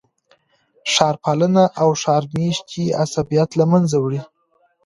[0.93, 4.21] ښار پالنه او ښار میشتي عصبیت له منځه وړي.